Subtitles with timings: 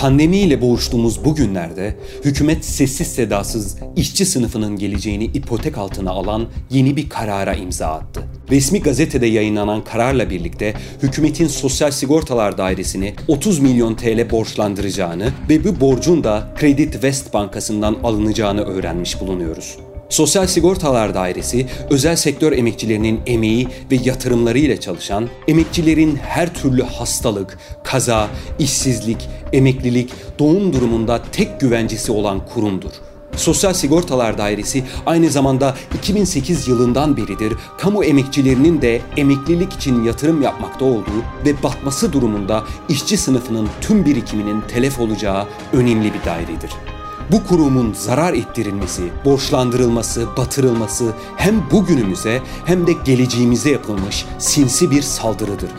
[0.00, 7.08] Pandemiyle boğuştuğumuz bu günlerde hükümet sessiz sedasız işçi sınıfının geleceğini ipotek altına alan yeni bir
[7.08, 8.22] karara imza attı.
[8.50, 15.80] Resmi gazetede yayınlanan kararla birlikte hükümetin Sosyal Sigortalar Dairesi'ni 30 milyon TL borçlandıracağını ve bu
[15.80, 19.76] borcun da Credit West Bankası'ndan alınacağını öğrenmiş bulunuyoruz.
[20.10, 27.58] Sosyal Sigortalar Dairesi, özel sektör emekçilerinin emeği ve yatırımları ile çalışan, emekçilerin her türlü hastalık,
[27.84, 28.28] kaza,
[28.58, 32.90] işsizlik, emeklilik, doğum durumunda tek güvencesi olan kurumdur.
[33.36, 40.84] Sosyal Sigortalar Dairesi aynı zamanda 2008 yılından beridir kamu emekçilerinin de emeklilik için yatırım yapmakta
[40.84, 46.89] olduğu ve batması durumunda işçi sınıfının tüm birikiminin telef olacağı önemli bir dairedir.
[47.32, 55.70] Bu kurumun zarar ettirilmesi, borçlandırılması, batırılması hem bugünümüze hem de geleceğimize yapılmış sinsi bir saldırıdır.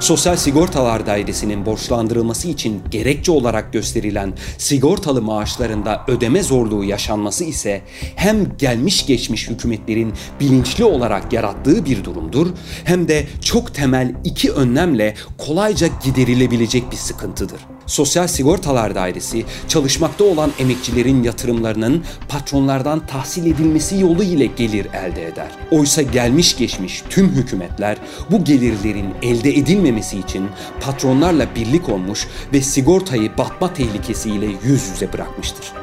[0.00, 7.82] Sosyal Sigortalar Dairesi'nin borçlandırılması için gerekçe olarak gösterilen sigortalı maaşlarında ödeme zorluğu yaşanması ise
[8.16, 12.46] hem gelmiş geçmiş hükümetlerin bilinçli olarak yarattığı bir durumdur
[12.84, 17.71] hem de çok temel iki önlemle kolayca giderilebilecek bir sıkıntıdır.
[17.92, 25.50] Sosyal Sigortalar Dairesi çalışmakta olan emekçilerin yatırımlarının patronlardan tahsil edilmesi yolu ile gelir elde eder.
[25.70, 27.96] Oysa gelmiş geçmiş tüm hükümetler
[28.30, 30.48] bu gelirlerin elde edilmemesi için
[30.80, 35.81] patronlarla birlik olmuş ve sigortayı batma tehlikesiyle yüz yüze bırakmıştır.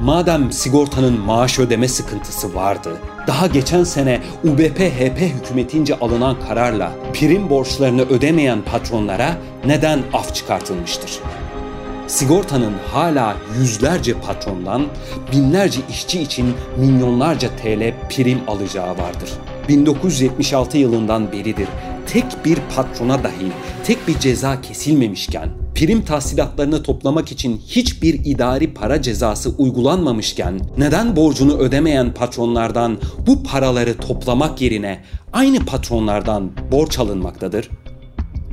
[0.00, 8.02] Madem sigortanın maaş ödeme sıkıntısı vardı, daha geçen sene UBP-HP hükümetince alınan kararla prim borçlarını
[8.02, 11.18] ödemeyen patronlara neden af çıkartılmıştır?
[12.06, 14.86] Sigortanın hala yüzlerce patrondan
[15.32, 19.30] binlerce işçi için milyonlarca TL prim alacağı vardır.
[19.68, 21.68] 1976 yılından beridir
[22.06, 23.52] tek bir patrona dahi
[23.84, 31.58] tek bir ceza kesilmemişken prim tahsilatlarını toplamak için hiçbir idari para cezası uygulanmamışken neden borcunu
[31.58, 37.70] ödemeyen patronlardan bu paraları toplamak yerine aynı patronlardan borç alınmaktadır?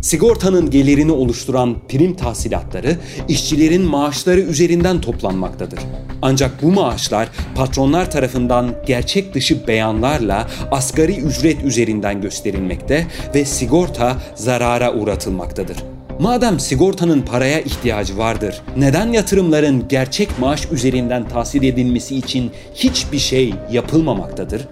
[0.00, 2.96] Sigortanın gelirini oluşturan prim tahsilatları
[3.28, 5.78] işçilerin maaşları üzerinden toplanmaktadır.
[6.22, 14.94] Ancak bu maaşlar patronlar tarafından gerçek dışı beyanlarla asgari ücret üzerinden gösterilmekte ve sigorta zarara
[14.94, 15.91] uğratılmaktadır.
[16.22, 23.54] Madem sigortanın paraya ihtiyacı vardır, neden yatırımların gerçek maaş üzerinden tahsil edilmesi için hiçbir şey
[23.70, 24.68] yapılmamaktadır?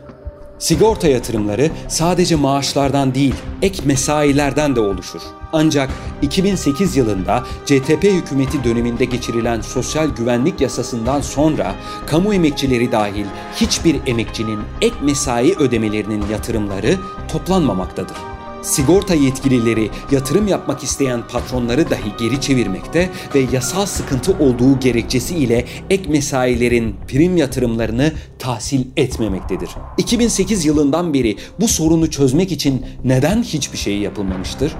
[0.58, 5.20] Sigorta yatırımları sadece maaşlardan değil, ek mesailerden de oluşur.
[5.52, 5.90] Ancak
[6.22, 11.74] 2008 yılında CTP hükümeti döneminde geçirilen sosyal güvenlik yasasından sonra
[12.06, 16.96] kamu emekçileri dahil hiçbir emekçinin ek mesai ödemelerinin yatırımları
[17.28, 18.16] toplanmamaktadır
[18.62, 26.10] sigorta yetkilileri yatırım yapmak isteyen patronları dahi geri çevirmekte ve yasal sıkıntı olduğu gerekçesiyle ek
[26.10, 29.70] mesailerin prim yatırımlarını tahsil etmemektedir.
[29.98, 34.72] 2008 yılından beri bu sorunu çözmek için neden hiçbir şey yapılmamıştır?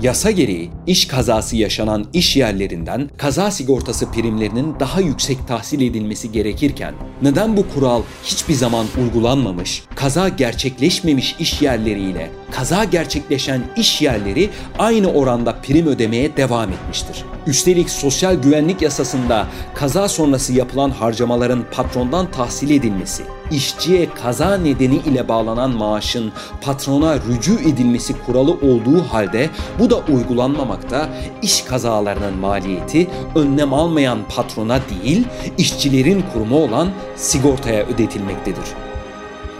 [0.00, 6.94] Yasa gereği iş kazası yaşanan iş yerlerinden kaza sigortası primlerinin daha yüksek tahsil edilmesi gerekirken
[7.22, 15.12] neden bu kural hiçbir zaman uygulanmamış, kaza gerçekleşmemiş iş yerleriyle kaza gerçekleşen iş yerleri aynı
[15.12, 17.24] oranda prim ödemeye devam etmiştir.
[17.46, 25.28] Üstelik sosyal güvenlik yasasında kaza sonrası yapılan harcamaların patrondan tahsil edilmesi, işçiye kaza nedeni ile
[25.28, 31.08] bağlanan maaşın patrona rücu edilmesi kuralı olduğu halde bu da uygulanmamakta,
[31.42, 35.26] iş kazalarının maliyeti önlem almayan patrona değil,
[35.58, 38.83] işçilerin kurumu olan sigortaya ödetilmektedir.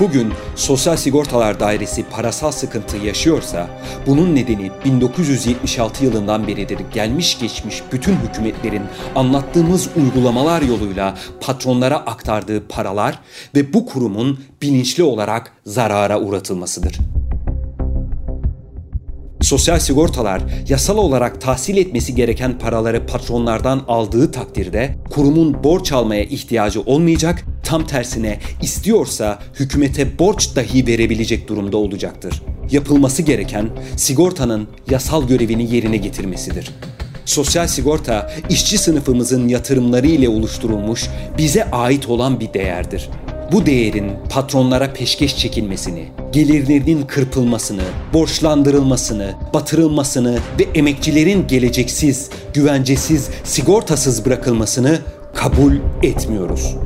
[0.01, 3.71] Bugün Sosyal Sigortalar Dairesi parasal sıkıntı yaşıyorsa
[4.07, 8.83] bunun nedeni 1976 yılından beridir gelmiş geçmiş bütün hükümetlerin
[9.15, 13.19] anlattığımız uygulamalar yoluyla patronlara aktardığı paralar
[13.55, 16.99] ve bu kurumun bilinçli olarak zarara uğratılmasıdır.
[19.41, 26.81] Sosyal sigortalar yasal olarak tahsil etmesi gereken paraları patronlardan aldığı takdirde kurumun borç almaya ihtiyacı
[26.81, 27.45] olmayacak,
[27.75, 32.43] tam tersine istiyorsa hükümete borç dahi verebilecek durumda olacaktır.
[32.71, 36.71] Yapılması gereken sigortanın yasal görevini yerine getirmesidir.
[37.25, 41.07] Sosyal sigorta işçi sınıfımızın yatırımları ile oluşturulmuş
[41.39, 43.11] bize ait olan bir değerdir
[43.53, 47.83] bu değerin patronlara peşkeş çekilmesini, gelirlerinin kırpılmasını,
[48.13, 54.99] borçlandırılmasını, batırılmasını ve emekçilerin geleceksiz, güvencesiz, sigortasız bırakılmasını
[55.35, 55.73] kabul
[56.03, 56.77] etmiyoruz.